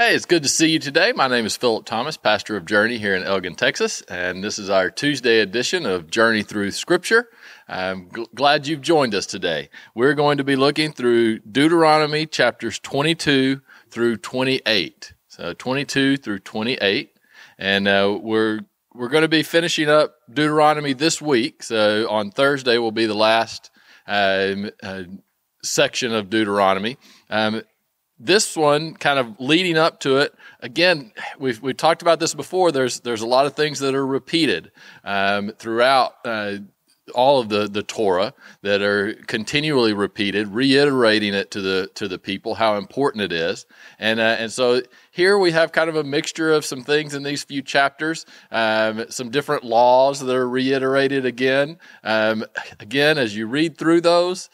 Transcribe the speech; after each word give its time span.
Hey, 0.00 0.14
it's 0.14 0.26
good 0.26 0.44
to 0.44 0.48
see 0.48 0.70
you 0.70 0.78
today. 0.78 1.10
My 1.12 1.26
name 1.26 1.44
is 1.44 1.56
Philip 1.56 1.84
Thomas, 1.84 2.16
pastor 2.16 2.56
of 2.56 2.64
Journey 2.64 2.98
here 2.98 3.16
in 3.16 3.24
Elgin, 3.24 3.56
Texas, 3.56 4.00
and 4.02 4.44
this 4.44 4.56
is 4.56 4.70
our 4.70 4.90
Tuesday 4.90 5.40
edition 5.40 5.86
of 5.86 6.08
Journey 6.08 6.44
Through 6.44 6.70
Scripture. 6.70 7.28
I'm 7.66 8.08
gl- 8.08 8.32
glad 8.32 8.68
you've 8.68 8.80
joined 8.80 9.12
us 9.12 9.26
today. 9.26 9.70
We're 9.96 10.14
going 10.14 10.38
to 10.38 10.44
be 10.44 10.54
looking 10.54 10.92
through 10.92 11.40
Deuteronomy 11.40 12.26
chapters 12.26 12.78
22 12.78 13.60
through 13.90 14.18
28. 14.18 15.14
So 15.26 15.52
22 15.52 16.18
through 16.18 16.38
28, 16.38 17.10
and 17.58 17.88
uh, 17.88 18.16
we're 18.22 18.60
we're 18.94 19.08
going 19.08 19.22
to 19.22 19.28
be 19.28 19.42
finishing 19.42 19.88
up 19.88 20.14
Deuteronomy 20.32 20.92
this 20.92 21.20
week. 21.20 21.64
So 21.64 22.08
on 22.08 22.30
Thursday 22.30 22.78
will 22.78 22.92
be 22.92 23.06
the 23.06 23.14
last 23.14 23.72
um, 24.06 24.70
uh, 24.80 25.02
section 25.64 26.14
of 26.14 26.30
Deuteronomy. 26.30 26.98
Um, 27.28 27.62
this 28.18 28.56
one 28.56 28.94
kind 28.94 29.18
of 29.18 29.38
leading 29.38 29.76
up 29.76 30.00
to 30.00 30.18
it 30.18 30.34
again 30.60 31.12
we've, 31.38 31.60
we've 31.62 31.76
talked 31.76 32.02
about 32.02 32.20
this 32.20 32.34
before. 32.34 32.72
There's 32.72 33.00
there's 33.00 33.22
a 33.22 33.26
lot 33.26 33.46
of 33.46 33.54
things 33.54 33.78
that 33.80 33.94
are 33.94 34.06
repeated 34.06 34.70
um, 35.04 35.52
throughout 35.58 36.14
uh, 36.24 36.56
all 37.14 37.40
of 37.40 37.48
the 37.48 37.66
the 37.68 37.82
torah 37.82 38.34
that 38.60 38.82
are 38.82 39.14
continually 39.26 39.94
repeated 39.94 40.48
reiterating 40.48 41.32
it 41.32 41.50
to 41.50 41.60
the 41.62 41.88
to 41.94 42.06
the 42.06 42.18
people 42.18 42.54
how 42.54 42.76
important 42.76 43.22
it 43.22 43.32
is. 43.32 43.66
And 43.98 44.20
uh, 44.20 44.36
and 44.38 44.52
so 44.52 44.82
here 45.10 45.38
we 45.38 45.52
have 45.52 45.72
kind 45.72 45.88
of 45.88 45.96
a 45.96 46.04
mixture 46.04 46.52
of 46.52 46.64
some 46.64 46.84
things 46.84 47.14
in 47.14 47.22
these 47.22 47.44
few 47.44 47.62
chapters 47.62 48.26
um, 48.50 49.06
some 49.08 49.30
different 49.30 49.64
laws 49.64 50.20
that 50.20 50.34
are 50.34 50.48
reiterated 50.48 51.24
again. 51.24 51.78
Um, 52.04 52.44
again 52.80 53.18
as 53.18 53.36
you 53.36 53.46
read 53.46 53.78
through 53.78 54.02
those 54.02 54.50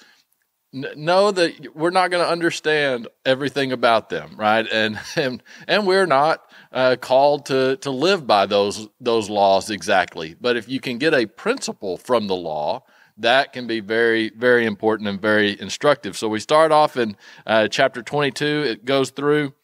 know 0.74 1.30
that 1.30 1.74
we're 1.74 1.90
not 1.90 2.10
going 2.10 2.24
to 2.24 2.30
understand 2.30 3.08
everything 3.24 3.72
about 3.72 4.08
them, 4.08 4.34
right? 4.36 4.66
And 4.70 4.98
and 5.16 5.42
and 5.68 5.86
we're 5.86 6.06
not 6.06 6.42
uh, 6.72 6.96
called 7.00 7.46
to 7.46 7.76
to 7.78 7.90
live 7.90 8.26
by 8.26 8.46
those 8.46 8.88
those 9.00 9.30
laws 9.30 9.70
exactly. 9.70 10.34
But 10.40 10.56
if 10.56 10.68
you 10.68 10.80
can 10.80 10.98
get 10.98 11.14
a 11.14 11.26
principle 11.26 11.96
from 11.96 12.26
the 12.26 12.36
law, 12.36 12.84
that 13.18 13.52
can 13.52 13.66
be 13.66 13.80
very 13.80 14.30
very 14.30 14.66
important 14.66 15.08
and 15.08 15.20
very 15.20 15.58
instructive. 15.60 16.16
So 16.16 16.28
we 16.28 16.40
start 16.40 16.72
off 16.72 16.96
in 16.96 17.16
uh, 17.46 17.68
chapter 17.68 18.02
22. 18.02 18.44
It 18.44 18.84
goes 18.84 19.10
through 19.10 19.54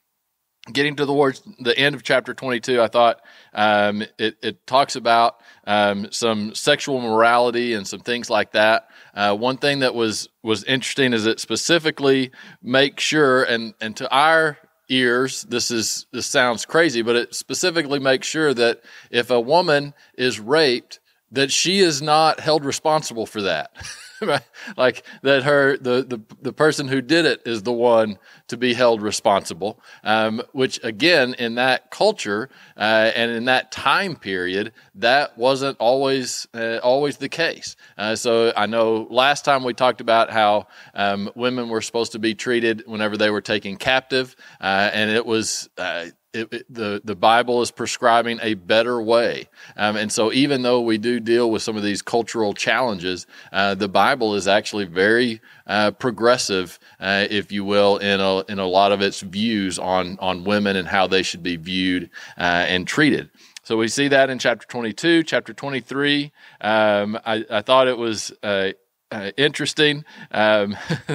getting 0.72 0.96
to 0.96 1.06
the 1.06 1.12
words, 1.12 1.42
the 1.58 1.76
end 1.78 1.94
of 1.94 2.02
chapter 2.02 2.34
22, 2.34 2.80
I 2.80 2.88
thought 2.88 3.20
um, 3.54 4.02
it, 4.18 4.36
it, 4.42 4.66
talks 4.66 4.94
about 4.94 5.40
um, 5.66 6.10
some 6.10 6.54
sexual 6.54 7.00
morality 7.00 7.74
and 7.74 7.86
some 7.86 8.00
things 8.00 8.30
like 8.30 8.52
that. 8.52 8.88
Uh, 9.14 9.36
one 9.36 9.56
thing 9.56 9.80
that 9.80 9.94
was 9.94 10.28
was 10.42 10.64
interesting 10.64 11.12
is 11.12 11.26
it 11.26 11.40
specifically 11.40 12.30
makes 12.62 13.02
sure, 13.02 13.42
and 13.42 13.74
and 13.80 13.96
to 13.96 14.10
our 14.10 14.58
ears, 14.88 15.42
this 15.44 15.70
is 15.70 16.06
this 16.12 16.26
sounds 16.26 16.64
crazy, 16.64 17.02
but 17.02 17.16
it 17.16 17.34
specifically 17.34 17.98
makes 17.98 18.26
sure 18.26 18.52
that 18.54 18.80
if 19.10 19.30
a 19.30 19.40
woman 19.40 19.94
is 20.16 20.38
raped, 20.38 20.99
that 21.32 21.50
she 21.50 21.80
is 21.80 22.02
not 22.02 22.40
held 22.40 22.64
responsible 22.64 23.26
for 23.26 23.42
that. 23.42 23.72
like 24.76 25.04
that 25.22 25.42
her 25.44 25.76
the, 25.78 26.04
the 26.04 26.20
the 26.42 26.52
person 26.52 26.88
who 26.88 27.00
did 27.00 27.24
it 27.24 27.40
is 27.46 27.62
the 27.62 27.72
one 27.72 28.18
to 28.48 28.56
be 28.56 28.74
held 28.74 29.02
responsible 29.02 29.80
um, 30.04 30.42
which 30.52 30.82
again 30.84 31.34
in 31.34 31.54
that 31.54 31.90
culture 31.90 32.48
uh, 32.76 33.10
and 33.14 33.30
in 33.30 33.46
that 33.46 33.72
time 33.72 34.14
period 34.16 34.72
that 34.94 35.36
wasn't 35.38 35.76
always 35.78 36.46
uh, 36.54 36.78
always 36.82 37.16
the 37.16 37.28
case 37.28 37.76
uh, 37.96 38.14
so 38.14 38.52
i 38.56 38.66
know 38.66 39.06
last 39.10 39.44
time 39.44 39.64
we 39.64 39.72
talked 39.72 40.00
about 40.00 40.30
how 40.30 40.66
um, 40.94 41.30
women 41.34 41.68
were 41.68 41.80
supposed 41.80 42.12
to 42.12 42.18
be 42.18 42.34
treated 42.34 42.82
whenever 42.86 43.16
they 43.16 43.30
were 43.30 43.40
taken 43.40 43.76
captive 43.76 44.36
uh, 44.60 44.90
and 44.92 45.10
it 45.10 45.24
was 45.24 45.70
uh, 45.78 46.06
it, 46.32 46.52
it, 46.52 46.66
the 46.72 47.00
the 47.04 47.16
Bible 47.16 47.62
is 47.62 47.70
prescribing 47.70 48.38
a 48.42 48.54
better 48.54 49.00
way, 49.02 49.48
um, 49.76 49.96
and 49.96 50.10
so 50.12 50.32
even 50.32 50.62
though 50.62 50.80
we 50.80 50.98
do 50.98 51.20
deal 51.20 51.50
with 51.50 51.62
some 51.62 51.76
of 51.76 51.82
these 51.82 52.02
cultural 52.02 52.54
challenges, 52.54 53.26
uh, 53.52 53.74
the 53.74 53.88
Bible 53.88 54.34
is 54.34 54.46
actually 54.46 54.84
very 54.84 55.40
uh, 55.66 55.90
progressive, 55.92 56.78
uh, 57.00 57.26
if 57.30 57.50
you 57.50 57.64
will, 57.64 57.96
in 57.98 58.20
a 58.20 58.40
in 58.50 58.58
a 58.58 58.66
lot 58.66 58.92
of 58.92 59.00
its 59.00 59.20
views 59.20 59.78
on 59.78 60.18
on 60.20 60.44
women 60.44 60.76
and 60.76 60.88
how 60.88 61.06
they 61.06 61.22
should 61.22 61.42
be 61.42 61.56
viewed 61.56 62.10
uh, 62.38 62.64
and 62.68 62.86
treated. 62.86 63.30
So 63.62 63.76
we 63.76 63.88
see 63.88 64.08
that 64.08 64.30
in 64.30 64.38
chapter 64.38 64.66
22, 64.66 65.22
chapter 65.22 65.52
23. 65.52 66.32
Um, 66.60 67.18
I, 67.24 67.44
I, 67.48 67.62
thought 67.62 67.86
it 67.86 67.96
was 67.96 68.32
uh, 68.42 68.70
uh, 69.12 69.32
interesting 69.36 70.04
um, 70.30 70.76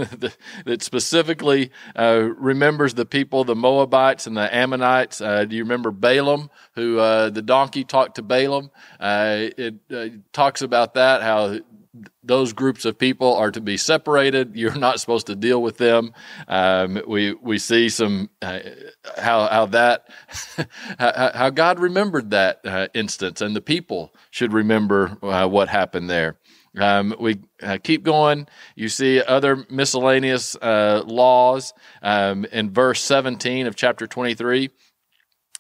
that 0.66 0.80
specifically 0.80 1.72
uh, 1.96 2.30
remembers 2.38 2.94
the 2.94 3.06
people, 3.06 3.44
the 3.44 3.56
Moabites 3.56 4.28
and 4.28 4.36
the 4.36 4.54
Ammonites. 4.54 5.22
Uh, 5.22 5.46
do 5.46 5.56
you 5.56 5.64
remember 5.64 5.92
Balaam, 5.92 6.50
who 6.74 7.00
uh, 7.00 7.30
the 7.30 7.42
donkey 7.42 7.84
talked 7.84 8.16
to 8.16 8.22
Balaam? 8.22 8.72
Uh, 9.00 9.48
it 9.58 9.76
uh, 9.94 10.08
talks 10.34 10.62
about 10.62 10.96
that, 10.96 11.22
how 11.22 11.60
those 12.22 12.52
groups 12.52 12.84
of 12.84 12.98
people 12.98 13.34
are 13.36 13.52
to 13.52 13.62
be 13.62 13.78
separated. 13.78 14.52
You're 14.56 14.76
not 14.76 15.00
supposed 15.00 15.28
to 15.28 15.36
deal 15.36 15.62
with 15.62 15.78
them. 15.78 16.14
Um, 16.48 17.02
we 17.08 17.34
we 17.34 17.58
see 17.58 17.88
some 17.88 18.30
how 18.42 19.48
how 19.48 19.66
that 19.68 20.10
how 21.00 21.50
God 21.50 21.80
remembered 21.80 22.32
that 22.32 22.90
instance, 22.94 23.40
and 23.40 23.56
the 23.56 23.62
people 23.62 24.14
should 24.32 24.52
remember 24.52 25.08
what 25.22 25.70
happened 25.70 26.10
there. 26.10 26.38
Um, 26.78 27.16
we 27.20 27.40
uh, 27.62 27.78
keep 27.82 28.04
going. 28.04 28.48
You 28.76 28.90
see 28.90 29.22
other 29.22 29.66
miscellaneous 29.70 30.56
uh, 30.56 31.04
laws 31.06 31.74
um, 32.02 32.46
in 32.46 32.72
verse 32.72 33.02
17 33.02 33.68
of 33.68 33.76
chapter 33.76 34.08
23 34.08 34.70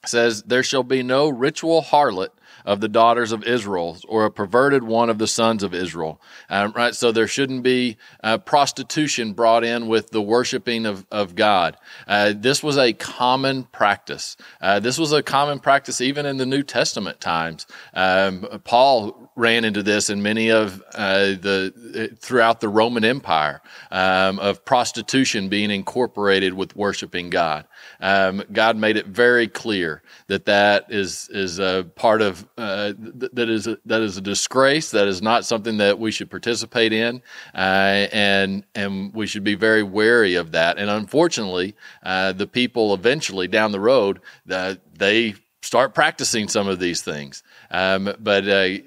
says, 0.05 0.43
There 0.43 0.63
shall 0.63 0.83
be 0.83 1.03
no 1.03 1.29
ritual 1.29 1.81
harlot 1.81 2.29
of 2.65 2.81
the 2.81 2.87
daughters 2.87 3.31
of 3.31 3.43
Israel 3.43 3.97
or 4.07 4.25
a 4.25 4.31
perverted 4.31 4.83
one 4.83 5.09
of 5.09 5.17
the 5.17 5.27
sons 5.27 5.63
of 5.63 5.73
Israel. 5.73 6.19
Um, 6.49 6.73
right? 6.73 6.93
So 6.93 7.11
there 7.11 7.27
shouldn't 7.27 7.63
be 7.63 7.97
uh, 8.23 8.37
prostitution 8.39 9.33
brought 9.33 9.63
in 9.63 9.87
with 9.87 10.09
the 10.11 10.21
worshiping 10.21 10.85
of, 10.85 11.05
of 11.11 11.35
God. 11.35 11.77
Uh, 12.07 12.33
this 12.35 12.63
was 12.63 12.77
a 12.77 12.93
common 12.93 13.63
practice. 13.63 14.35
Uh, 14.59 14.79
this 14.79 14.97
was 14.97 15.11
a 15.11 15.23
common 15.23 15.59
practice 15.59 16.01
even 16.01 16.25
in 16.25 16.37
the 16.37 16.45
New 16.45 16.63
Testament 16.63 17.21
times. 17.21 17.67
Um, 17.93 18.47
Paul 18.63 19.31
ran 19.35 19.65
into 19.65 19.83
this 19.83 20.09
in 20.09 20.21
many 20.21 20.49
of 20.49 20.81
uh, 20.93 21.35
the 21.35 22.15
throughout 22.19 22.61
the 22.61 22.69
Roman 22.69 23.03
Empire 23.03 23.61
um, 23.91 24.39
of 24.39 24.63
prostitution 24.63 25.49
being 25.49 25.71
incorporated 25.71 26.53
with 26.53 26.75
worshiping 26.75 27.29
God. 27.29 27.65
Um, 27.99 28.43
God 28.51 28.77
made 28.77 28.97
it 28.97 29.07
very 29.07 29.47
clear 29.47 30.01
that 30.27 30.45
that 30.45 30.87
is 30.89 31.29
is 31.29 31.59
a 31.59 31.85
part 31.95 32.21
of 32.21 32.47
uh, 32.57 32.93
th- 32.93 33.31
that 33.33 33.49
is 33.49 33.67
a, 33.67 33.77
that 33.85 34.01
is 34.01 34.17
a 34.17 34.21
disgrace. 34.21 34.91
That 34.91 35.07
is 35.07 35.21
not 35.21 35.45
something 35.45 35.77
that 35.77 35.99
we 35.99 36.11
should 36.11 36.29
participate 36.29 36.93
in, 36.93 37.21
uh, 37.53 38.07
and 38.11 38.63
and 38.75 39.13
we 39.13 39.27
should 39.27 39.43
be 39.43 39.55
very 39.55 39.83
wary 39.83 40.35
of 40.35 40.51
that. 40.53 40.77
And 40.77 40.89
unfortunately, 40.89 41.75
uh, 42.03 42.31
the 42.31 42.47
people 42.47 42.93
eventually 42.93 43.47
down 43.47 43.71
the 43.71 43.79
road 43.79 44.21
uh, 44.49 44.75
they 44.97 45.35
start 45.61 45.93
practicing 45.93 46.47
some 46.47 46.67
of 46.67 46.79
these 46.79 47.01
things. 47.01 47.43
Um, 47.71 48.13
but 48.19 48.47
uh, 48.47 48.77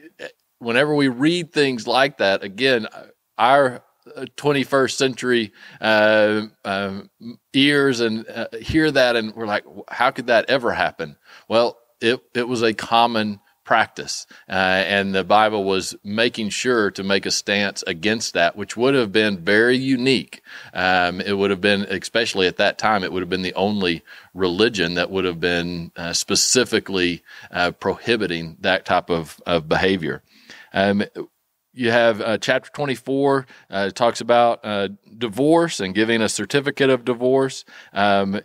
whenever 0.58 0.94
we 0.94 1.08
read 1.08 1.52
things 1.52 1.86
like 1.86 2.18
that, 2.18 2.42
again, 2.42 2.86
our 3.36 3.82
21st 4.36 4.92
century 4.92 5.52
uh, 5.80 6.42
uh, 6.64 7.02
ears 7.52 8.00
and 8.00 8.26
uh, 8.28 8.46
hear 8.60 8.90
that, 8.90 9.16
and 9.16 9.34
we're 9.34 9.46
like, 9.46 9.64
how 9.88 10.10
could 10.10 10.28
that 10.28 10.48
ever 10.48 10.72
happen? 10.72 11.16
Well, 11.48 11.78
it 12.00 12.20
it 12.34 12.46
was 12.46 12.62
a 12.62 12.72
common 12.72 13.40
practice, 13.68 14.26
uh, 14.48 14.52
and 14.88 15.14
the 15.14 15.22
Bible 15.22 15.62
was 15.62 15.94
making 16.02 16.48
sure 16.48 16.90
to 16.90 17.02
make 17.04 17.26
a 17.26 17.30
stance 17.30 17.84
against 17.86 18.32
that, 18.32 18.56
which 18.56 18.78
would 18.78 18.94
have 18.94 19.12
been 19.12 19.36
very 19.44 19.76
unique. 19.76 20.40
Um, 20.72 21.20
it 21.20 21.34
would 21.34 21.50
have 21.50 21.60
been, 21.60 21.82
especially 21.82 22.46
at 22.46 22.56
that 22.56 22.78
time, 22.78 23.04
it 23.04 23.12
would 23.12 23.20
have 23.20 23.28
been 23.28 23.42
the 23.42 23.52
only 23.52 24.02
religion 24.32 24.94
that 24.94 25.10
would 25.10 25.26
have 25.26 25.38
been 25.38 25.92
uh, 25.96 26.14
specifically 26.14 27.22
uh, 27.50 27.72
prohibiting 27.72 28.56
that 28.60 28.86
type 28.86 29.10
of, 29.10 29.38
of 29.44 29.68
behavior. 29.68 30.22
Um, 30.72 31.04
you 31.74 31.90
have 31.90 32.22
uh, 32.22 32.38
chapter 32.38 32.70
24 32.72 33.46
uh, 33.68 33.90
talks 33.90 34.22
about 34.22 34.60
uh, 34.64 34.88
divorce 35.18 35.78
and 35.78 35.94
giving 35.94 36.22
a 36.22 36.30
certificate 36.30 36.88
of 36.88 37.04
divorce. 37.04 37.66
Um, 37.92 38.40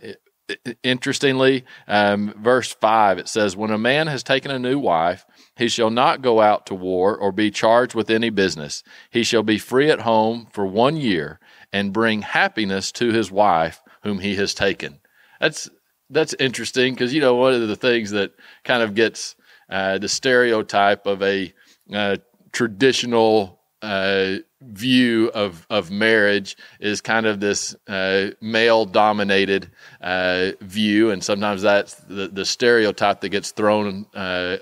interestingly, 0.82 1.64
um, 1.88 2.34
verse 2.38 2.72
5, 2.72 3.18
it 3.18 3.28
says, 3.28 3.56
When 3.56 3.70
a 3.70 3.78
man 3.78 4.06
has 4.06 4.22
taken 4.22 4.50
a 4.50 4.58
new 4.58 4.78
wife, 4.78 5.24
he 5.56 5.68
shall 5.68 5.90
not 5.90 6.22
go 6.22 6.40
out 6.40 6.66
to 6.66 6.74
war 6.74 7.16
or 7.16 7.32
be 7.32 7.50
charged 7.50 7.94
with 7.94 8.10
any 8.10 8.30
business. 8.30 8.82
He 9.10 9.22
shall 9.22 9.42
be 9.42 9.58
free 9.58 9.90
at 9.90 10.00
home 10.00 10.48
for 10.52 10.66
one 10.66 10.96
year 10.96 11.40
and 11.72 11.92
bring 11.92 12.22
happiness 12.22 12.92
to 12.92 13.12
his 13.12 13.30
wife 13.30 13.82
whom 14.02 14.18
he 14.18 14.36
has 14.36 14.54
taken. 14.54 15.00
That's 15.40 15.68
that's 16.10 16.34
interesting 16.38 16.94
because 16.94 17.14
you 17.14 17.20
know 17.20 17.34
one 17.34 17.54
of 17.54 17.66
the 17.66 17.76
things 17.76 18.10
that 18.10 18.32
kind 18.62 18.82
of 18.82 18.94
gets 18.94 19.34
uh, 19.70 19.98
the 19.98 20.08
stereotype 20.08 21.06
of 21.06 21.22
a 21.22 21.52
uh, 21.92 22.16
traditional 22.52 23.60
uh, 23.82 24.36
view 24.72 25.30
of, 25.34 25.66
of 25.70 25.90
marriage 25.90 26.56
is 26.80 27.00
kind 27.00 27.26
of 27.26 27.40
this 27.40 27.76
uh, 27.88 28.30
male 28.40 28.84
dominated 28.84 29.70
uh, 30.00 30.52
view, 30.60 31.10
and 31.10 31.22
sometimes 31.22 31.62
that's 31.62 31.94
the, 31.94 32.28
the 32.28 32.44
stereotype 32.44 33.20
that 33.20 33.28
gets 33.30 33.50
thrown 33.50 34.06
uh, 34.14 34.56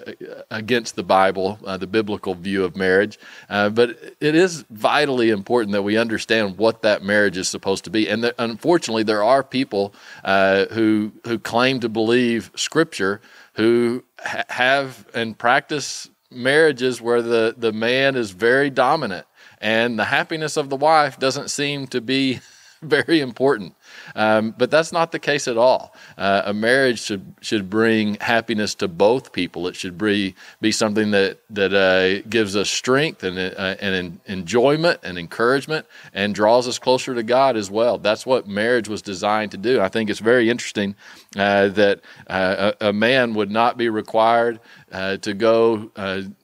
against 0.50 0.96
the 0.96 1.02
Bible, 1.02 1.58
uh, 1.64 1.76
the 1.76 1.86
biblical 1.86 2.34
view 2.34 2.64
of 2.64 2.76
marriage. 2.76 3.18
Uh, 3.48 3.68
but 3.70 3.90
it 4.20 4.34
is 4.34 4.64
vitally 4.70 5.30
important 5.30 5.72
that 5.72 5.82
we 5.82 5.96
understand 5.96 6.58
what 6.58 6.82
that 6.82 7.02
marriage 7.02 7.36
is 7.36 7.48
supposed 7.48 7.84
to 7.84 7.90
be. 7.90 8.08
And 8.08 8.32
unfortunately, 8.38 9.02
there 9.02 9.22
are 9.22 9.42
people 9.42 9.94
uh, 10.24 10.66
who 10.66 11.12
who 11.24 11.38
claim 11.38 11.80
to 11.80 11.88
believe 11.88 12.50
Scripture 12.54 13.20
who 13.54 14.02
ha- 14.18 14.44
have 14.48 15.06
and 15.14 15.36
practice 15.36 16.10
marriages 16.34 17.00
where 17.00 17.22
the, 17.22 17.54
the 17.56 17.72
man 17.72 18.16
is 18.16 18.30
very 18.30 18.70
dominant. 18.70 19.26
And 19.58 19.98
the 19.98 20.04
happiness 20.04 20.56
of 20.56 20.70
the 20.70 20.76
wife 20.76 21.18
doesn't 21.18 21.50
seem 21.50 21.86
to 21.88 22.00
be 22.00 22.40
very 22.92 23.20
important. 23.20 23.74
Um, 24.16 24.54
but 24.58 24.70
that's 24.70 24.92
not 24.92 25.12
the 25.12 25.18
case 25.18 25.46
at 25.46 25.56
all. 25.56 25.94
Uh, 26.18 26.42
a 26.46 26.54
marriage 26.54 27.00
should 27.00 27.34
should 27.40 27.70
bring 27.70 28.16
happiness 28.16 28.74
to 28.76 28.88
both 28.88 29.32
people. 29.32 29.68
It 29.68 29.76
should 29.76 29.96
be 29.96 30.34
be 30.60 30.72
something 30.72 31.12
that 31.12 31.38
that 31.50 31.72
uh, 31.72 32.26
gives 32.28 32.56
us 32.56 32.68
strength 32.68 33.22
and 33.22 33.38
uh, 33.38 33.76
and 33.80 34.20
enjoyment 34.26 35.00
and 35.04 35.16
encouragement 35.16 35.86
and 36.12 36.34
draws 36.34 36.66
us 36.66 36.78
closer 36.78 37.14
to 37.14 37.22
God 37.22 37.56
as 37.56 37.70
well. 37.70 37.98
That's 37.98 38.26
what 38.26 38.48
marriage 38.48 38.88
was 38.88 39.00
designed 39.00 39.52
to 39.52 39.58
do. 39.58 39.80
I 39.80 39.88
think 39.88 40.10
it's 40.10 40.20
very 40.20 40.50
interesting 40.50 40.96
uh, 41.36 41.68
that 41.68 42.00
uh, 42.26 42.72
a, 42.80 42.88
a, 42.88 42.92
man 42.92 43.34
would 43.34 43.50
not 43.50 43.76
be 43.76 43.88
required 43.88 44.60
uh, 44.90 45.16
to 45.18 45.34
go 45.34 45.90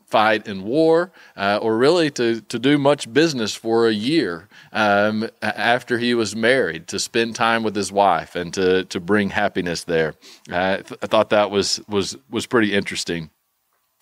fight 0.09 0.47
in 0.47 0.65
war 0.65 1.13
uh, 1.37 1.59
or 1.61 1.77
really 1.77 2.11
to, 2.11 2.41
to 2.41 2.59
do 2.59 2.79
much 2.79 3.13
business 3.13 3.55
for 3.55 3.89
a 3.89 3.93
year 3.93 4.49
um, 4.73 5.29
after 5.43 5.99
he 5.99 6.15
was 6.15 6.35
married 6.35 6.87
to 6.89 6.99
spend 6.99 7.35
time 7.35 7.63
with 7.63 7.77
his 7.77 7.93
wife 7.93 8.35
and 8.35 8.55
to, 8.55 8.85
to 8.85 9.01
bring 9.01 9.31
happiness 9.31 9.85
there. 9.85 10.15
Uh, 10.51 10.79
I 11.03 11.07
thought 11.07 11.31
that 11.31 11.51
was, 11.51 11.81
was, 11.89 12.17
was 12.31 12.47
pretty 12.47 12.73
interesting. 12.73 13.31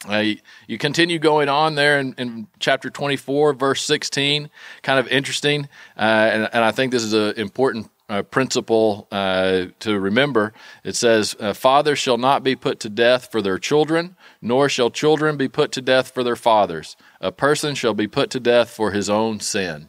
Uh, 0.08 0.34
you 0.68 0.78
continue 0.78 1.18
going 1.18 1.48
on 1.48 1.74
there 1.74 1.98
in, 1.98 2.14
in, 2.18 2.46
chapter 2.60 2.90
24, 2.90 3.54
verse 3.54 3.82
16, 3.82 4.50
kind 4.82 4.98
of 5.00 5.08
interesting. 5.08 5.68
Uh, 5.96 6.00
and, 6.02 6.48
and, 6.52 6.62
I 6.62 6.70
think 6.70 6.92
this 6.92 7.02
is 7.02 7.14
an 7.14 7.34
important 7.36 7.90
uh, 8.08 8.22
principle 8.22 9.08
uh, 9.10 9.66
to 9.80 9.98
remember. 9.98 10.52
It 10.84 10.94
says, 10.94 11.34
uh, 11.40 11.52
Fathers 11.52 11.98
shall 11.98 12.18
not 12.18 12.42
be 12.42 12.54
put 12.54 12.80
to 12.80 12.88
death 12.88 13.30
for 13.30 13.42
their 13.42 13.58
children, 13.58 14.16
nor 14.40 14.68
shall 14.68 14.90
children 14.90 15.36
be 15.36 15.48
put 15.48 15.72
to 15.72 15.82
death 15.82 16.12
for 16.12 16.22
their 16.22 16.36
fathers. 16.36 16.96
A 17.20 17.32
person 17.32 17.74
shall 17.74 17.94
be 17.94 18.06
put 18.06 18.30
to 18.30 18.40
death 18.40 18.70
for 18.70 18.92
his 18.92 19.10
own 19.10 19.40
sin. 19.40 19.88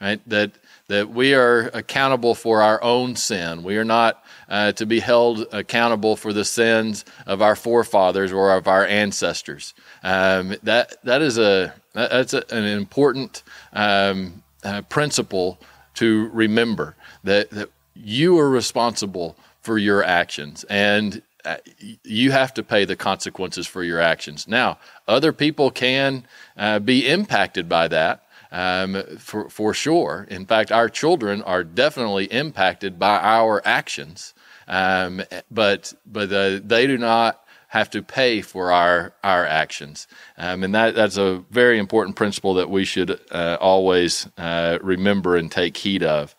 Right? 0.00 0.20
That 0.26 0.52
that 0.90 1.08
we 1.08 1.34
are 1.34 1.70
accountable 1.72 2.34
for 2.34 2.62
our 2.62 2.82
own 2.82 3.14
sin. 3.14 3.62
We 3.62 3.76
are 3.76 3.84
not 3.84 4.24
uh, 4.48 4.72
to 4.72 4.86
be 4.86 4.98
held 4.98 5.46
accountable 5.52 6.16
for 6.16 6.32
the 6.32 6.44
sins 6.44 7.04
of 7.26 7.40
our 7.40 7.54
forefathers 7.54 8.32
or 8.32 8.56
of 8.56 8.66
our 8.66 8.84
ancestors. 8.84 9.72
Um, 10.02 10.56
that 10.64 10.96
that 11.04 11.22
is 11.22 11.38
a 11.38 11.74
that's 11.92 12.34
a, 12.34 12.42
an 12.50 12.64
important 12.64 13.44
um, 13.72 14.42
uh, 14.64 14.82
principle 14.82 15.60
to 15.94 16.28
remember 16.32 16.96
that, 17.24 17.50
that 17.50 17.70
you 17.94 18.38
are 18.38 18.50
responsible 18.50 19.36
for 19.62 19.78
your 19.78 20.02
actions 20.02 20.64
and 20.64 21.22
uh, 21.44 21.56
you 22.04 22.30
have 22.32 22.52
to 22.54 22.62
pay 22.62 22.84
the 22.84 22.96
consequences 22.96 23.66
for 23.66 23.82
your 23.82 24.00
actions. 24.00 24.46
Now, 24.46 24.78
other 25.08 25.32
people 25.32 25.70
can 25.70 26.26
uh, 26.56 26.78
be 26.80 27.08
impacted 27.08 27.68
by 27.68 27.88
that. 27.88 28.24
Um, 28.52 29.04
for 29.18 29.48
for 29.48 29.72
sure. 29.72 30.26
In 30.28 30.44
fact, 30.44 30.72
our 30.72 30.88
children 30.88 31.40
are 31.42 31.62
definitely 31.62 32.24
impacted 32.24 32.98
by 32.98 33.20
our 33.20 33.62
actions, 33.64 34.34
um, 34.66 35.22
but 35.48 35.94
but 36.04 36.32
uh, 36.32 36.58
they 36.64 36.88
do 36.88 36.98
not 36.98 37.44
have 37.70 37.88
to 37.90 38.02
pay 38.02 38.42
for 38.42 38.70
our 38.70 39.12
our 39.24 39.46
actions, 39.46 40.06
um, 40.36 40.62
and 40.62 40.74
that 40.74 40.94
that's 40.94 41.16
a 41.16 41.42
very 41.50 41.78
important 41.78 42.16
principle 42.16 42.54
that 42.54 42.68
we 42.68 42.84
should 42.84 43.18
uh, 43.30 43.56
always 43.60 44.28
uh, 44.36 44.78
remember 44.82 45.36
and 45.36 45.50
take 45.50 45.76
heed 45.76 46.02
of. 46.02 46.36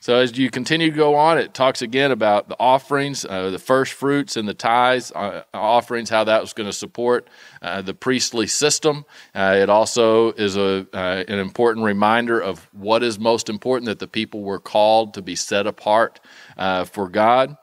So 0.00 0.16
as 0.16 0.38
you 0.38 0.48
continue 0.48 0.90
to 0.90 0.96
go 0.96 1.16
on, 1.16 1.38
it 1.38 1.54
talks 1.54 1.82
again 1.82 2.12
about 2.12 2.48
the 2.48 2.56
offerings, 2.60 3.24
uh, 3.24 3.50
the 3.50 3.58
first 3.58 3.92
fruits 3.92 4.36
and 4.36 4.48
the 4.48 4.54
tithes 4.54 5.10
uh, 5.10 5.42
offerings, 5.52 6.08
how 6.08 6.22
that 6.24 6.40
was 6.40 6.52
going 6.52 6.68
to 6.68 6.72
support 6.72 7.28
uh, 7.62 7.82
the 7.82 7.94
priestly 7.94 8.46
system. 8.46 9.04
Uh, 9.34 9.56
it 9.58 9.68
also 9.68 10.32
is 10.32 10.56
a 10.56 10.86
uh, 10.92 11.24
an 11.26 11.38
important 11.40 11.84
reminder 11.84 12.40
of 12.40 12.68
what 12.72 13.02
is 13.02 13.18
most 13.18 13.48
important 13.48 13.86
that 13.86 13.98
the 13.98 14.06
people 14.06 14.42
were 14.42 14.60
called 14.60 15.14
to 15.14 15.22
be 15.22 15.34
set 15.34 15.66
apart 15.66 16.20
uh, 16.56 16.84
for 16.84 17.08
God. 17.08 17.56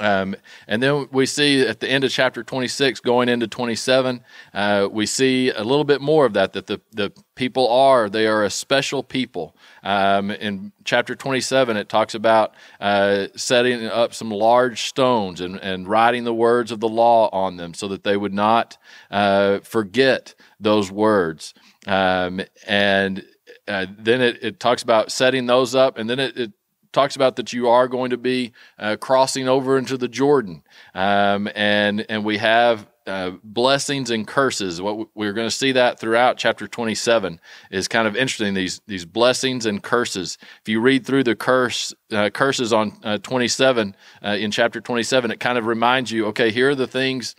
Um, 0.00 0.36
and 0.66 0.82
then 0.82 1.08
we 1.10 1.26
see 1.26 1.62
at 1.62 1.80
the 1.80 1.88
end 1.88 2.04
of 2.04 2.10
chapter 2.10 2.42
26, 2.42 3.00
going 3.00 3.28
into 3.28 3.46
27, 3.46 4.22
uh, 4.52 4.88
we 4.90 5.06
see 5.06 5.50
a 5.50 5.62
little 5.62 5.84
bit 5.84 6.00
more 6.00 6.26
of 6.26 6.34
that, 6.34 6.52
that 6.52 6.66
the, 6.66 6.80
the 6.92 7.12
people 7.34 7.68
are, 7.68 8.08
they 8.08 8.26
are 8.26 8.44
a 8.44 8.50
special 8.50 9.02
people. 9.02 9.56
Um, 9.82 10.30
in 10.30 10.72
chapter 10.84 11.14
27, 11.14 11.76
it 11.76 11.88
talks 11.88 12.14
about 12.14 12.54
uh, 12.80 13.28
setting 13.36 13.86
up 13.86 14.14
some 14.14 14.30
large 14.30 14.82
stones 14.82 15.40
and, 15.40 15.56
and 15.56 15.88
writing 15.88 16.24
the 16.24 16.34
words 16.34 16.70
of 16.70 16.80
the 16.80 16.88
law 16.88 17.28
on 17.32 17.56
them 17.56 17.74
so 17.74 17.88
that 17.88 18.04
they 18.04 18.16
would 18.16 18.34
not 18.34 18.76
uh, 19.10 19.60
forget 19.60 20.34
those 20.60 20.90
words. 20.90 21.54
Um, 21.86 22.40
and 22.66 23.24
uh, 23.68 23.86
then 23.98 24.20
it, 24.20 24.38
it, 24.42 24.60
talks 24.60 24.82
about 24.82 25.10
setting 25.10 25.46
those 25.46 25.74
up, 25.74 25.98
and 25.98 26.08
then 26.08 26.18
it, 26.18 26.36
it 26.36 26.52
talks 26.96 27.14
about 27.14 27.36
that 27.36 27.52
you 27.52 27.68
are 27.68 27.86
going 27.86 28.10
to 28.10 28.16
be 28.16 28.52
uh, 28.78 28.96
crossing 28.96 29.48
over 29.48 29.78
into 29.78 29.96
the 29.96 30.08
Jordan, 30.08 30.62
um, 30.94 31.48
and 31.54 32.04
and 32.08 32.24
we 32.24 32.38
have 32.38 32.88
uh, 33.06 33.32
blessings 33.44 34.10
and 34.10 34.26
curses. 34.26 34.80
What 34.80 35.08
we're 35.14 35.34
going 35.34 35.46
to 35.46 35.54
see 35.54 35.72
that 35.72 36.00
throughout 36.00 36.38
chapter 36.38 36.66
27 36.66 37.38
is 37.70 37.86
kind 37.86 38.08
of 38.08 38.16
interesting. 38.16 38.54
These 38.54 38.80
these 38.86 39.04
blessings 39.04 39.66
and 39.66 39.82
curses. 39.82 40.38
If 40.62 40.68
you 40.68 40.80
read 40.80 41.06
through 41.06 41.24
the 41.24 41.36
curse 41.36 41.94
uh, 42.10 42.30
curses 42.30 42.72
on 42.72 42.98
uh, 43.04 43.18
27 43.18 43.94
uh, 44.24 44.28
in 44.30 44.50
chapter 44.50 44.80
27, 44.80 45.30
it 45.30 45.38
kind 45.38 45.58
of 45.58 45.66
reminds 45.66 46.10
you, 46.10 46.26
okay, 46.26 46.50
here 46.50 46.70
are 46.70 46.74
the 46.74 46.86
things 46.86 47.36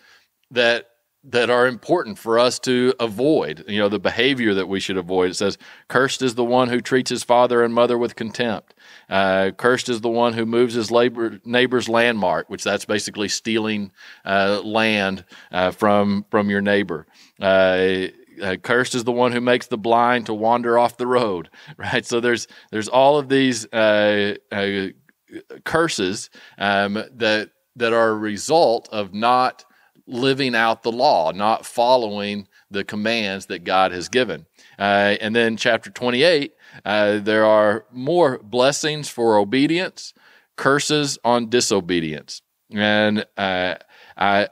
that 0.51 0.88
that 1.30 1.50
are 1.50 1.68
important 1.68 2.18
for 2.18 2.40
us 2.40 2.58
to 2.60 2.94
avoid. 3.00 3.66
You 3.68 3.80
know, 3.80 3.90
the 3.90 4.00
behavior 4.00 4.54
that 4.54 4.68
we 4.68 4.80
should 4.80 4.98
avoid. 4.98 5.30
It 5.32 5.36
says, 5.36 5.58
"Cursed 5.90 6.22
is 6.22 6.36
the 6.36 6.46
one 6.46 6.70
who 6.70 6.80
treats 6.80 7.10
his 7.10 7.24
father 7.24 7.64
and 7.64 7.74
mother 7.74 7.98
with 7.98 8.16
contempt." 8.16 8.74
Uh, 9.10 9.52
cursed 9.52 9.90
is 9.90 10.02
the 10.02 10.10
one 10.10 10.34
who 10.34 10.46
moves 10.46 10.74
his 10.74 10.90
labor, 10.90 11.40
neighbor's 11.44 11.90
landmark, 11.90 12.50
which 12.50 12.64
that's 12.64 12.86
basically 12.86 13.28
stealing 13.28 13.92
uh, 14.26 14.62
land 14.64 15.26
uh, 15.52 15.72
from 15.72 16.26
from 16.31 16.50
your 16.50 16.62
neighbor. 16.62 17.06
Uh, 17.42 18.07
uh, 18.42 18.56
cursed 18.62 18.96
is 18.96 19.04
the 19.04 19.12
one 19.12 19.31
who 19.31 19.42
makes 19.42 19.68
the 19.68 19.78
blind 19.78 20.28
to 20.28 20.34
wander 20.34 20.80
off 20.80 20.98
the 20.98 21.07
road. 21.07 21.50
Right. 21.78 22.06
So 22.06 22.19
there's 22.19 22.48
there's 22.72 22.88
all 22.88 23.18
of 23.19 23.30
these 23.30 23.66
uh, 23.74 24.36
curses 25.66 26.30
um, 26.57 26.94
that 26.94 27.52
that 27.76 27.94
are 27.94 28.10
a 28.10 28.16
result 28.16 28.90
of 28.92 29.14
not 29.14 29.64
living 30.07 30.56
out 30.56 30.83
the 30.83 30.92
law, 30.92 31.31
not 31.31 31.66
following 31.66 32.47
the 32.71 32.83
commands 32.83 33.47
that 33.47 33.64
God 33.64 33.92
has 33.92 34.09
given. 34.09 34.45
Uh, 34.80 35.16
and 35.21 35.35
then 35.35 35.57
chapter 35.57 35.90
28, 35.90 36.54
uh, 36.85 37.19
there 37.19 37.45
are 37.45 37.85
more 37.92 38.40
blessings 38.40 39.09
for 39.09 39.37
obedience, 39.37 40.14
curses 40.56 41.19
on 41.23 41.49
disobedience. 41.49 42.42
And 42.71 43.26
uh, 43.37 43.76
I, 44.18 44.49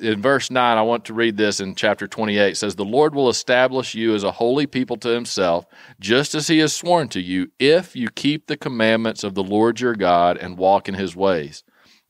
in 0.00 0.22
verse 0.22 0.50
9, 0.50 0.78
I 0.78 0.82
want 0.82 1.04
to 1.06 1.14
read 1.14 1.36
this 1.36 1.58
in 1.58 1.74
chapter 1.74 2.06
28. 2.06 2.50
It 2.50 2.56
says, 2.56 2.76
The 2.76 2.84
Lord 2.84 3.14
will 3.14 3.28
establish 3.28 3.94
you 3.94 4.14
as 4.14 4.22
a 4.22 4.32
holy 4.32 4.66
people 4.66 4.96
to 4.98 5.08
himself, 5.08 5.66
just 5.98 6.34
as 6.34 6.48
he 6.48 6.58
has 6.58 6.72
sworn 6.72 7.08
to 7.08 7.20
you, 7.20 7.50
if 7.58 7.96
you 7.96 8.08
keep 8.08 8.46
the 8.46 8.56
commandments 8.56 9.24
of 9.24 9.34
the 9.34 9.42
Lord 9.42 9.80
your 9.80 9.96
God 9.96 10.36
and 10.36 10.56
walk 10.56 10.88
in 10.88 10.94
his 10.94 11.16
ways. 11.16 11.64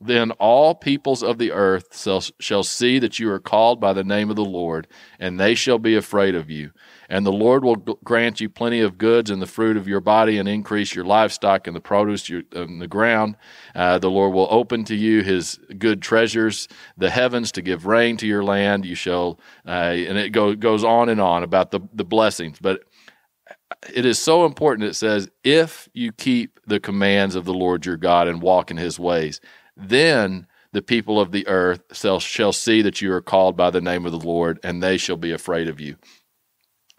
Then 0.04 0.32
all 0.32 0.74
peoples 0.74 1.22
of 1.22 1.38
the 1.38 1.52
earth 1.52 1.96
shall, 1.96 2.22
shall 2.40 2.64
see 2.64 2.98
that 2.98 3.20
you 3.20 3.30
are 3.30 3.38
called 3.38 3.80
by 3.80 3.92
the 3.92 4.02
name 4.02 4.30
of 4.30 4.36
the 4.36 4.44
Lord, 4.44 4.88
and 5.20 5.38
they 5.38 5.54
shall 5.54 5.78
be 5.78 5.94
afraid 5.94 6.34
of 6.34 6.50
you. 6.50 6.72
And 7.08 7.24
the 7.24 7.32
Lord 7.32 7.62
will 7.62 7.76
grant 7.76 8.40
you 8.40 8.48
plenty 8.48 8.80
of 8.80 8.98
goods 8.98 9.30
and 9.30 9.40
the 9.40 9.46
fruit 9.46 9.76
of 9.76 9.86
your 9.86 10.00
body, 10.00 10.38
and 10.38 10.48
increase 10.48 10.94
your 10.94 11.04
livestock 11.04 11.66
and 11.66 11.76
the 11.76 11.80
produce 11.80 12.28
of 12.30 12.78
the 12.80 12.88
ground. 12.88 13.36
Uh, 13.74 13.98
the 13.98 14.10
Lord 14.10 14.32
will 14.32 14.48
open 14.50 14.84
to 14.84 14.94
you 14.96 15.22
his 15.22 15.60
good 15.78 16.02
treasures, 16.02 16.68
the 16.96 17.10
heavens, 17.10 17.52
to 17.52 17.62
give 17.62 17.86
rain 17.86 18.16
to 18.16 18.26
your 18.26 18.42
land. 18.42 18.84
You 18.84 18.96
shall, 18.96 19.38
uh, 19.66 19.70
and 19.94 20.18
it 20.18 20.30
go, 20.30 20.54
goes 20.56 20.82
on 20.82 21.08
and 21.10 21.20
on 21.20 21.42
about 21.42 21.70
the, 21.70 21.80
the 21.92 22.04
blessings. 22.04 22.58
But 22.60 22.82
it 23.94 24.06
is 24.06 24.18
so 24.18 24.44
important. 24.46 24.88
It 24.88 24.94
says, 24.94 25.28
if 25.44 25.88
you 25.92 26.12
keep 26.12 26.60
the 26.66 26.80
commands 26.80 27.34
of 27.34 27.44
the 27.44 27.54
Lord 27.54 27.86
your 27.86 27.96
God 27.96 28.28
and 28.28 28.42
walk 28.42 28.70
in 28.70 28.76
his 28.76 28.98
ways. 28.98 29.40
Then 29.76 30.46
the 30.72 30.82
people 30.82 31.20
of 31.20 31.32
the 31.32 31.46
earth 31.48 31.82
shall, 31.92 32.52
see 32.52 32.82
that 32.82 33.00
you 33.00 33.12
are 33.12 33.20
called 33.20 33.56
by 33.56 33.70
the 33.70 33.80
name 33.80 34.06
of 34.06 34.12
the 34.12 34.18
Lord, 34.18 34.58
and 34.62 34.82
they 34.82 34.96
shall 34.96 35.16
be 35.16 35.32
afraid 35.32 35.68
of 35.68 35.80
you. 35.80 35.96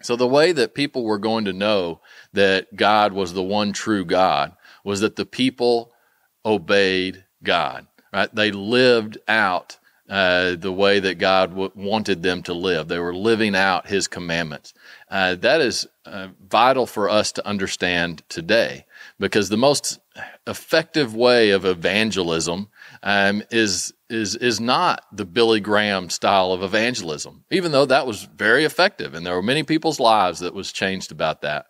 So 0.02 0.16
the 0.16 0.28
way 0.28 0.52
that 0.52 0.74
people 0.74 1.04
were 1.04 1.18
going 1.18 1.44
to 1.46 1.52
know 1.52 2.00
that 2.32 2.76
God 2.76 3.12
was 3.12 3.32
the 3.32 3.42
one 3.42 3.72
true 3.72 4.04
God 4.04 4.52
was 4.84 5.00
that 5.00 5.16
the 5.16 5.26
people 5.26 5.92
obeyed 6.44 7.24
God, 7.42 7.86
right? 8.12 8.32
They 8.34 8.50
lived 8.52 9.18
out 9.26 9.78
uh, 10.08 10.54
the 10.56 10.72
way 10.72 11.00
that 11.00 11.18
God 11.18 11.50
w- 11.50 11.72
wanted 11.74 12.22
them 12.22 12.42
to 12.42 12.52
live. 12.52 12.88
They 12.88 12.98
were 12.98 13.14
living 13.14 13.56
out 13.56 13.86
His 13.86 14.06
commandments. 14.06 14.74
Uh, 15.10 15.34
that 15.36 15.60
is 15.60 15.86
uh, 16.04 16.28
vital 16.46 16.86
for 16.86 17.08
us 17.08 17.32
to 17.32 17.46
understand 17.46 18.22
today 18.28 18.84
because 19.18 19.48
the 19.48 19.56
most 19.56 19.98
effective 20.46 21.14
way 21.14 21.50
of 21.50 21.64
evangelism 21.64 22.68
um, 23.02 23.42
is 23.50 23.94
is 24.10 24.36
is 24.36 24.60
not 24.60 25.04
the 25.10 25.24
Billy 25.24 25.60
Graham 25.60 26.10
style 26.10 26.52
of 26.52 26.62
evangelism, 26.62 27.44
even 27.50 27.72
though 27.72 27.86
that 27.86 28.06
was 28.06 28.24
very 28.24 28.64
effective 28.64 29.14
and 29.14 29.24
there 29.24 29.34
were 29.34 29.42
many 29.42 29.62
people's 29.62 29.98
lives 30.00 30.40
that 30.40 30.54
was 30.54 30.72
changed 30.72 31.12
about 31.12 31.40
that. 31.42 31.66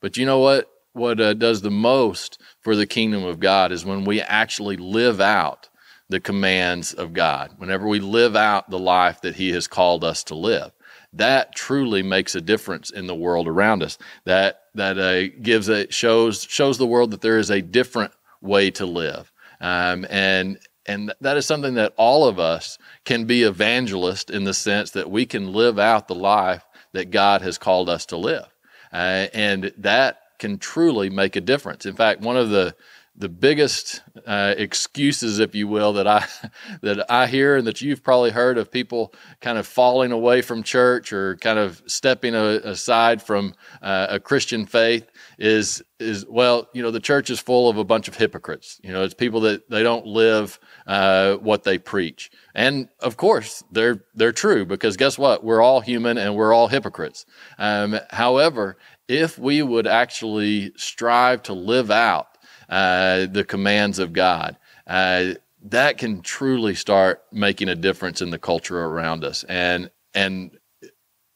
But 0.00 0.16
you 0.16 0.26
know 0.26 0.40
what? 0.40 0.70
What 0.92 1.20
uh, 1.20 1.34
does 1.34 1.60
the 1.60 1.70
most 1.70 2.40
for 2.60 2.74
the 2.74 2.86
kingdom 2.86 3.22
of 3.22 3.38
God 3.38 3.70
is 3.70 3.84
when 3.84 4.04
we 4.04 4.20
actually 4.22 4.76
live 4.76 5.20
out 5.20 5.68
the 6.08 6.20
commands 6.20 6.92
of 6.92 7.12
God. 7.12 7.52
Whenever 7.58 7.86
we 7.86 8.00
live 8.00 8.36
out 8.36 8.70
the 8.70 8.78
life 8.78 9.20
that 9.22 9.36
He 9.36 9.50
has 9.50 9.66
called 9.66 10.04
us 10.04 10.24
to 10.24 10.34
live, 10.34 10.72
that 11.12 11.54
truly 11.54 12.02
makes 12.02 12.34
a 12.34 12.40
difference 12.40 12.90
in 12.90 13.06
the 13.06 13.14
world 13.14 13.48
around 13.48 13.82
us. 13.82 13.98
That 14.24 14.60
that 14.74 14.98
uh, 14.98 15.34
gives 15.42 15.68
a 15.68 15.90
shows 15.90 16.44
shows 16.44 16.78
the 16.78 16.86
world 16.86 17.10
that 17.12 17.22
there 17.22 17.38
is 17.38 17.50
a 17.50 17.62
different 17.62 18.12
way 18.40 18.70
to 18.72 18.86
live, 18.86 19.32
um, 19.60 20.06
and 20.10 20.58
and 20.84 21.12
that 21.20 21.36
is 21.36 21.46
something 21.46 21.74
that 21.74 21.94
all 21.96 22.26
of 22.28 22.38
us 22.38 22.78
can 23.04 23.24
be 23.24 23.42
evangelist 23.42 24.30
in 24.30 24.44
the 24.44 24.54
sense 24.54 24.92
that 24.92 25.10
we 25.10 25.26
can 25.26 25.52
live 25.52 25.78
out 25.78 26.06
the 26.06 26.14
life 26.14 26.64
that 26.92 27.10
God 27.10 27.42
has 27.42 27.58
called 27.58 27.88
us 27.88 28.06
to 28.06 28.16
live, 28.16 28.46
uh, 28.92 29.26
and 29.32 29.72
that 29.78 30.20
can 30.38 30.58
truly 30.58 31.10
make 31.10 31.34
a 31.34 31.40
difference. 31.40 31.86
In 31.86 31.94
fact, 31.94 32.20
one 32.20 32.36
of 32.36 32.50
the 32.50 32.76
the 33.18 33.28
biggest 33.28 34.02
uh, 34.26 34.54
excuses, 34.58 35.38
if 35.38 35.54
you 35.54 35.66
will, 35.66 35.94
that 35.94 36.06
I 36.06 36.26
that 36.82 37.10
I 37.10 37.26
hear 37.26 37.56
and 37.56 37.66
that 37.66 37.80
you've 37.80 38.02
probably 38.02 38.30
heard 38.30 38.58
of 38.58 38.70
people 38.70 39.14
kind 39.40 39.58
of 39.58 39.66
falling 39.66 40.12
away 40.12 40.42
from 40.42 40.62
church 40.62 41.12
or 41.12 41.36
kind 41.36 41.58
of 41.58 41.82
stepping 41.86 42.34
a, 42.34 42.60
aside 42.64 43.22
from 43.22 43.54
uh, 43.82 44.08
a 44.10 44.20
Christian 44.20 44.66
faith 44.66 45.10
is 45.38 45.82
is 45.98 46.26
well, 46.28 46.68
you 46.74 46.82
know, 46.82 46.90
the 46.90 47.00
church 47.00 47.30
is 47.30 47.40
full 47.40 47.68
of 47.70 47.78
a 47.78 47.84
bunch 47.84 48.06
of 48.08 48.16
hypocrites. 48.16 48.78
You 48.82 48.92
know, 48.92 49.02
it's 49.02 49.14
people 49.14 49.40
that 49.40 49.68
they 49.70 49.82
don't 49.82 50.06
live 50.06 50.58
uh, 50.86 51.36
what 51.36 51.64
they 51.64 51.78
preach, 51.78 52.30
and 52.54 52.88
of 53.00 53.16
course 53.16 53.64
they're 53.70 54.04
they're 54.14 54.32
true 54.32 54.66
because 54.66 54.96
guess 54.96 55.18
what? 55.18 55.42
We're 55.42 55.62
all 55.62 55.80
human 55.80 56.18
and 56.18 56.36
we're 56.36 56.52
all 56.52 56.68
hypocrites. 56.68 57.24
Um, 57.58 57.98
however, 58.10 58.76
if 59.08 59.38
we 59.38 59.62
would 59.62 59.86
actually 59.86 60.72
strive 60.76 61.42
to 61.44 61.52
live 61.52 61.90
out 61.90 62.35
uh, 62.68 63.26
the 63.26 63.44
commands 63.44 63.98
of 63.98 64.12
God, 64.12 64.56
uh, 64.86 65.34
that 65.62 65.98
can 65.98 66.22
truly 66.22 66.74
start 66.74 67.24
making 67.32 67.68
a 67.68 67.74
difference 67.74 68.22
in 68.22 68.30
the 68.30 68.38
culture 68.38 68.78
around 68.78 69.24
us. 69.24 69.44
And 69.44 69.90
and 70.14 70.56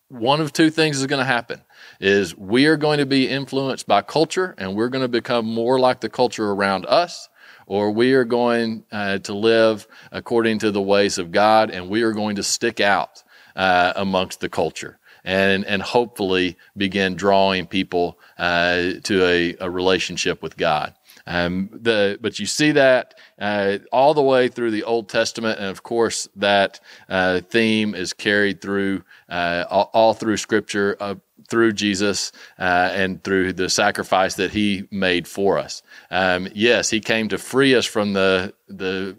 one 0.08 0.40
of 0.40 0.52
two 0.52 0.70
things 0.70 0.98
is 0.98 1.06
going 1.06 1.20
to 1.20 1.24
happen 1.24 1.62
is 2.00 2.36
we 2.36 2.66
are 2.66 2.76
going 2.76 2.98
to 2.98 3.06
be 3.06 3.28
influenced 3.28 3.86
by 3.86 4.02
culture 4.02 4.54
and 4.58 4.74
we're 4.74 4.88
going 4.88 5.02
to 5.02 5.08
become 5.08 5.46
more 5.46 5.78
like 5.78 6.00
the 6.00 6.08
culture 6.08 6.50
around 6.50 6.84
us 6.86 7.28
or 7.66 7.92
we 7.92 8.12
are 8.14 8.24
going 8.24 8.84
uh, 8.90 9.18
to 9.18 9.32
live 9.32 9.86
according 10.10 10.58
to 10.58 10.72
the 10.72 10.82
ways 10.82 11.18
of 11.18 11.30
God 11.30 11.70
and 11.70 11.88
we 11.88 12.02
are 12.02 12.12
going 12.12 12.36
to 12.36 12.42
stick 12.42 12.80
out 12.80 13.22
uh, 13.54 13.92
amongst 13.94 14.40
the 14.40 14.48
culture 14.48 14.98
and 15.24 15.64
and 15.66 15.82
hopefully 15.82 16.56
begin 16.76 17.14
drawing 17.14 17.66
people 17.66 18.18
uh, 18.38 18.92
to 19.04 19.24
a, 19.24 19.56
a 19.60 19.70
relationship 19.70 20.42
with 20.42 20.56
God. 20.56 20.94
Um, 21.30 21.70
the, 21.72 22.18
but 22.20 22.40
you 22.40 22.46
see 22.46 22.72
that 22.72 23.14
uh, 23.40 23.78
all 23.92 24.14
the 24.14 24.22
way 24.22 24.48
through 24.48 24.72
the 24.72 24.82
Old 24.82 25.08
Testament, 25.08 25.60
and 25.60 25.68
of 25.68 25.84
course 25.84 26.28
that 26.34 26.80
uh, 27.08 27.42
theme 27.42 27.94
is 27.94 28.12
carried 28.12 28.60
through 28.60 29.04
uh, 29.28 29.64
all, 29.70 29.90
all, 29.94 30.12
through 30.12 30.38
Scripture, 30.38 30.96
uh, 30.98 31.14
through 31.48 31.74
Jesus, 31.74 32.32
uh, 32.58 32.90
and 32.92 33.22
through 33.22 33.52
the 33.52 33.68
sacrifice 33.68 34.34
that 34.34 34.50
He 34.50 34.88
made 34.90 35.28
for 35.28 35.56
us. 35.56 35.84
Um, 36.10 36.48
yes, 36.52 36.90
He 36.90 36.98
came 36.98 37.28
to 37.28 37.38
free 37.38 37.76
us 37.76 37.86
from 37.86 38.12
the 38.12 38.52
the 38.66 39.16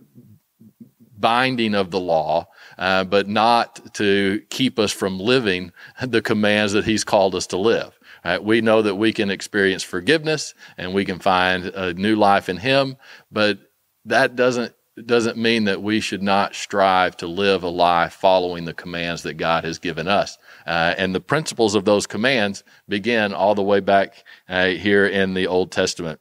binding 1.18 1.76
of 1.76 1.92
the 1.92 2.00
law, 2.00 2.50
uh, 2.78 3.06
but 3.06 3.30
not 3.30 3.94
to 3.94 4.42
keep 4.50 4.80
us 4.80 4.92
from 4.92 5.18
living 5.18 5.72
the 6.06 6.22
commands 6.22 6.74
that 6.74 6.84
He's 6.84 7.06
called 7.06 7.36
us 7.36 7.48
to 7.48 7.58
live. 7.58 7.98
Right? 8.24 8.44
We 8.44 8.62
know 8.62 8.82
that 8.82 8.96
we 8.96 9.14
can 9.14 9.30
experience 9.32 9.84
forgiveness 9.84 10.54
and 10.78 10.94
we 10.94 11.06
can 11.06 11.20
find 11.20 11.66
a 11.66 11.94
new 11.94 12.16
life 12.16 12.50
in 12.50 12.58
Him, 12.58 12.98
but 13.32 13.60
that 14.06 14.36
doesn't 14.36 14.74
doesn't 15.06 15.38
mean 15.38 15.64
that 15.64 15.82
we 15.82 16.00
should 16.00 16.22
not 16.22 16.54
strive 16.54 17.16
to 17.18 17.26
live 17.26 17.64
a 17.64 17.70
life 17.70 18.14
following 18.14 18.66
the 18.66 18.74
commands 18.74 19.24
that 19.24 19.36
God 19.36 19.64
has 19.64 19.80
given 19.80 20.08
us. 20.08 20.38
Uh, 20.68 20.94
and 20.98 21.16
the 21.16 21.22
principles 21.22 21.76
of 21.76 21.86
those 21.86 22.06
commands 22.06 22.64
begin 22.90 23.34
all 23.34 23.56
the 23.56 23.64
way 23.64 23.80
back 23.80 24.24
uh, 24.50 24.68
here 24.68 25.06
in 25.06 25.34
the 25.34 25.48
Old 25.48 25.72
Testament. 25.72 26.20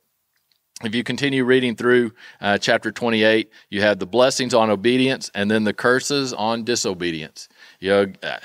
If 0.83 0.95
you 0.95 1.03
continue 1.03 1.45
reading 1.45 1.77
through 1.77 2.13
uh, 2.41 2.57
chapter 2.57 2.91
28, 2.91 3.51
you 3.69 3.83
have 3.83 3.99
the 3.99 4.07
blessings 4.07 4.55
on 4.55 4.71
obedience 4.71 5.31
and 5.35 5.51
then 5.51 5.65
the 5.65 5.75
curses 5.75 6.33
on 6.33 6.65
disobedience. 6.65 7.49
You 7.81 7.91
know, 7.91 8.13
uh, 8.23 8.39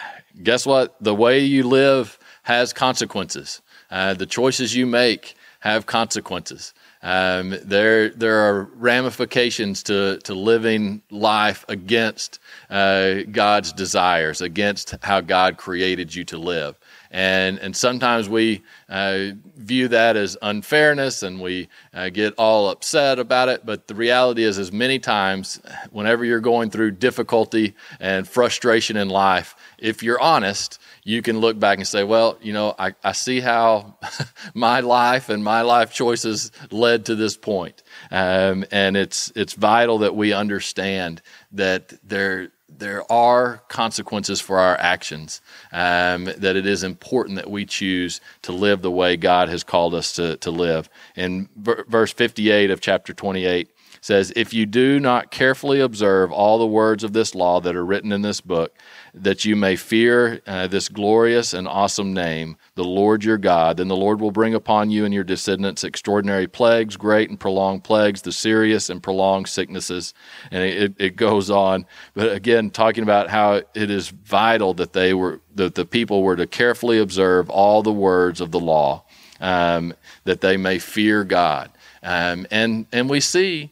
guess 0.43 0.65
what? 0.65 1.01
The 1.01 1.15
way 1.15 1.39
you 1.39 1.63
live 1.63 2.19
has 2.45 2.73
consequences. 2.73 3.61
Uh, 3.89 4.13
the 4.13 4.25
choices 4.25 4.75
you 4.75 4.85
make 4.85 5.35
have 5.59 5.87
consequences. 5.87 6.73
Um, 7.01 7.55
there, 7.63 8.09
there 8.09 8.39
are 8.39 8.63
ramifications 8.75 9.81
to, 9.83 10.19
to 10.23 10.33
living 10.35 11.01
life 11.09 11.65
against 11.69 12.39
uh, 12.69 13.21
God's 13.31 13.73
desires, 13.73 14.41
against 14.41 14.95
how 15.01 15.21
God 15.21 15.57
created 15.57 16.13
you 16.13 16.23
to 16.25 16.37
live. 16.37 16.79
And, 17.09 17.57
and 17.59 17.75
sometimes 17.75 18.29
we 18.29 18.61
uh, 18.89 19.29
view 19.55 19.87
that 19.87 20.15
as 20.15 20.37
unfairness 20.41 21.23
and 21.23 21.39
we 21.41 21.69
uh, 21.93 22.09
get 22.09 22.35
all 22.37 22.69
upset 22.69 23.19
about 23.19 23.49
it. 23.49 23.65
But 23.65 23.87
the 23.87 23.95
reality 23.95 24.43
is, 24.43 24.59
as 24.59 24.71
many 24.71 24.99
times, 24.99 25.61
whenever 25.91 26.25
you're 26.25 26.39
going 26.39 26.69
through 26.69 26.91
difficulty 26.91 27.75
and 27.99 28.27
frustration 28.27 28.97
in 28.97 29.09
life, 29.09 29.55
if 29.77 30.03
you're 30.03 30.19
honest, 30.19 30.79
you 31.07 31.21
can 31.21 31.37
look 31.37 31.57
back 31.57 31.77
and 31.77 31.87
say, 31.87 32.03
well, 32.03 32.37
you 32.41 32.51
know, 32.51 32.73
I, 32.77 32.95
I 33.03 33.11
see 33.11 33.39
how 33.39 33.97
my 34.55 34.79
life 34.79 35.29
and 35.29 35.43
my 35.43 35.61
life 35.61 35.93
choices 35.93 36.51
led 36.71 37.05
to 37.05 37.15
this 37.15 37.37
point. 37.37 37.83
Um, 38.09 38.65
and 38.71 38.97
it's, 38.97 39.31
it's 39.35 39.53
vital 39.53 39.99
that 39.99 40.15
we 40.15 40.33
understand 40.33 41.21
that 41.51 41.93
there, 42.03 42.49
there 42.67 43.09
are 43.11 43.61
consequences 43.67 44.41
for 44.41 44.57
our 44.57 44.75
actions, 44.77 45.41
um, 45.71 46.25
that 46.25 46.55
it 46.55 46.65
is 46.65 46.83
important 46.83 47.35
that 47.35 47.51
we 47.51 47.65
choose 47.65 48.19
to 48.41 48.51
live 48.51 48.81
the 48.81 48.89
way 48.89 49.15
God 49.15 49.47
has 49.47 49.63
called 49.63 49.93
us 49.93 50.13
to, 50.13 50.37
to 50.37 50.49
live. 50.49 50.89
In 51.15 51.49
verse 51.55 52.13
58 52.13 52.71
of 52.71 52.81
chapter 52.81 53.13
28, 53.13 53.69
says, 54.05 54.31
If 54.35 54.53
you 54.53 54.67
do 54.67 54.99
not 54.99 55.31
carefully 55.31 55.79
observe 55.79 56.31
all 56.31 56.59
the 56.59 56.67
words 56.67 57.03
of 57.03 57.13
this 57.13 57.33
law 57.33 57.59
that 57.61 57.75
are 57.75 57.83
written 57.83 58.11
in 58.11 58.21
this 58.21 58.39
book, 58.39 58.77
that 59.15 59.45
you 59.45 59.55
may 59.55 59.75
fear 59.75 60.41
uh, 60.45 60.67
this 60.67 60.89
glorious 60.89 61.55
and 61.55 61.67
awesome 61.67 62.13
name, 62.13 62.55
the 62.75 62.83
Lord 62.83 63.23
your 63.23 63.39
God. 63.39 63.77
Then 63.77 63.87
the 63.87 63.95
Lord 63.95 64.21
will 64.21 64.29
bring 64.29 64.53
upon 64.53 64.91
you 64.91 65.05
and 65.05 65.13
your 65.13 65.23
descendants 65.23 65.83
extraordinary 65.83 66.45
plagues, 66.45 66.95
great 66.97 67.31
and 67.31 67.39
prolonged 67.39 67.83
plagues, 67.83 68.21
the 68.21 68.31
serious 68.31 68.91
and 68.91 69.01
prolonged 69.01 69.47
sicknesses. 69.47 70.13
And 70.51 70.61
it, 70.61 70.93
it 70.99 71.15
goes 71.15 71.49
on. 71.49 71.87
But 72.13 72.31
again, 72.31 72.69
talking 72.69 73.01
about 73.01 73.31
how 73.31 73.63
it 73.73 73.89
is 73.89 74.09
vital 74.09 74.75
that 74.75 74.93
they 74.93 75.15
were, 75.15 75.41
that 75.55 75.73
the 75.73 75.85
people 75.85 76.21
were 76.21 76.35
to 76.35 76.45
carefully 76.45 76.99
observe 76.99 77.49
all 77.49 77.81
the 77.81 77.91
words 77.91 78.39
of 78.39 78.51
the 78.51 78.59
law, 78.59 79.03
um, 79.39 79.95
that 80.25 80.41
they 80.41 80.57
may 80.57 80.77
fear 80.77 81.23
God. 81.23 81.71
Um, 82.03 82.45
and, 82.51 82.85
and 82.91 83.09
we 83.09 83.19
see 83.19 83.71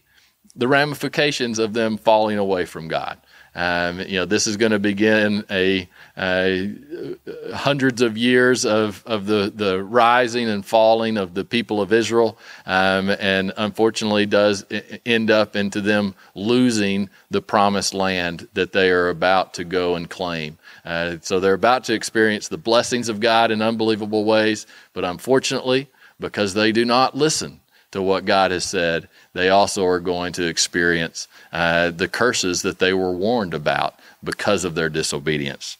the 0.55 0.67
ramifications 0.67 1.59
of 1.59 1.73
them 1.73 1.97
falling 1.97 2.37
away 2.37 2.65
from 2.65 2.87
God. 2.87 3.19
Um, 3.55 3.99
you 3.99 4.13
know, 4.13 4.25
this 4.25 4.47
is 4.47 4.57
going 4.57 4.71
to 4.71 4.79
begin 4.79 5.45
a, 5.51 5.87
a, 6.17 6.73
hundreds 7.53 8.01
of 8.01 8.17
years 8.17 8.65
of, 8.65 9.03
of 9.05 9.27
the, 9.27 9.51
the 9.53 9.83
rising 9.83 10.49
and 10.49 10.65
falling 10.65 11.17
of 11.17 11.35
the 11.35 11.45
people 11.45 11.79
of 11.79 11.93
Israel, 11.93 12.37
um, 12.65 13.11
and 13.11 13.53
unfortunately 13.57 14.25
does 14.25 14.65
end 15.05 15.29
up 15.29 15.55
into 15.55 15.81
them 15.81 16.15
losing 16.33 17.09
the 17.29 17.41
promised 17.41 17.93
land 17.93 18.47
that 18.53 18.71
they 18.71 18.89
are 18.89 19.09
about 19.09 19.53
to 19.55 19.63
go 19.63 19.95
and 19.95 20.09
claim. 20.09 20.57
Uh, 20.83 21.17
so 21.21 21.39
they're 21.39 21.53
about 21.53 21.83
to 21.83 21.93
experience 21.93 22.47
the 22.47 22.57
blessings 22.57 23.07
of 23.07 23.19
God 23.19 23.51
in 23.51 23.61
unbelievable 23.61 24.25
ways, 24.25 24.65
but 24.93 25.03
unfortunately, 25.03 25.89
because 26.19 26.55
they 26.55 26.71
do 26.71 26.85
not 26.85 27.15
listen 27.15 27.59
to 27.93 28.01
what 28.01 28.25
God 28.25 28.51
has 28.51 28.65
said, 28.65 29.07
they 29.33 29.49
also 29.49 29.85
are 29.85 29.99
going 29.99 30.33
to 30.33 30.47
experience 30.47 31.27
uh, 31.51 31.91
the 31.91 32.07
curses 32.07 32.63
that 32.63 32.79
they 32.79 32.93
were 32.93 33.11
warned 33.11 33.53
about 33.53 33.99
because 34.23 34.65
of 34.65 34.75
their 34.75 34.89
disobedience. 34.89 35.77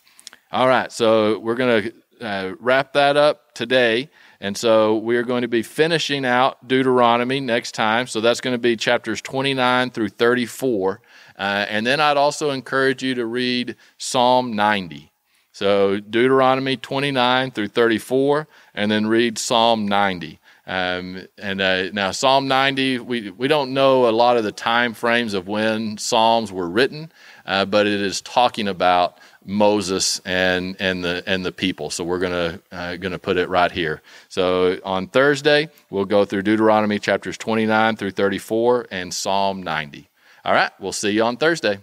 All 0.52 0.68
right, 0.68 0.92
so 0.92 1.40
we're 1.40 1.56
going 1.56 1.92
to 2.20 2.26
uh, 2.26 2.56
wrap 2.60 2.94
that 2.94 3.18
up 3.18 3.54
today. 3.56 4.10
And 4.40 4.56
so 4.56 4.98
we're 4.98 5.24
going 5.24 5.42
to 5.42 5.48
be 5.48 5.64
finishing 5.64 6.26
out 6.26 6.68
Deuteronomy 6.68 7.40
next 7.40 7.72
time. 7.74 8.06
So 8.08 8.22
that's 8.22 8.42
going 8.42 8.54
to 8.54 8.60
be 8.60 8.76
chapters 8.76 9.22
29 9.22 9.90
through 9.90 10.10
34. 10.10 11.02
Uh, 11.40 11.42
and 11.42 11.88
then 11.88 12.00
I'd 12.00 12.18
also 12.18 12.52
encourage 12.52 13.02
you 13.02 13.16
to 13.16 13.26
read 13.26 13.76
Psalm 13.98 14.56
90. 14.56 15.12
So 15.52 16.00
Deuteronomy 16.00 16.78
29 16.78 17.52
through 17.52 17.68
34, 17.70 18.48
and 18.74 18.92
then 18.92 19.08
read 19.08 19.38
Psalm 19.38 19.88
90. 19.88 20.40
Um, 20.66 21.28
and 21.38 21.60
uh, 21.60 21.92
now 21.92 22.12
Psalm 22.12 22.48
90, 22.48 23.00
we, 23.00 23.30
we 23.32 23.48
don't 23.48 23.74
know 23.74 24.08
a 24.08 24.12
lot 24.12 24.38
of 24.38 24.44
the 24.44 24.52
time 24.52 24.94
frames 24.94 25.34
of 25.34 25.48
when 25.48 25.98
Psalms 25.98 26.52
were 26.52 26.70
written, 26.70 27.12
uh, 27.46 27.66
but 27.66 27.86
it 27.86 28.02
is 28.02 28.22
talking 28.22 28.70
about 28.70 29.20
Moses 29.46 30.22
and 30.24 30.78
and 30.80 31.04
the 31.04 31.22
and 31.28 31.46
the 31.46 31.52
people. 31.52 31.90
So 31.90 32.06
we're 32.06 32.20
gonna 32.20 32.62
uh, 32.72 32.96
gonna 32.96 33.20
put 33.20 33.36
it 33.36 33.50
right 33.50 33.72
here. 33.72 34.02
So 34.30 34.80
on 34.86 35.08
Thursday 35.08 35.70
we'll 35.90 36.06
go 36.06 36.24
through 36.24 36.44
Deuteronomy 36.44 36.98
chapters 36.98 37.38
29 37.38 37.98
through 37.98 38.12
34 38.12 38.88
and 38.90 39.14
Psalm 39.14 39.62
90. 39.62 40.10
All 40.46 40.54
right, 40.54 40.72
we'll 40.80 40.94
see 40.94 41.12
you 41.12 41.24
on 41.24 41.38
Thursday. 41.38 41.80